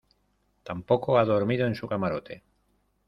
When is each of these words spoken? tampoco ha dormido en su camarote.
tampoco 0.63 1.19
ha 1.19 1.25
dormido 1.25 1.67
en 1.67 1.75
su 1.75 1.87
camarote. 1.87 2.41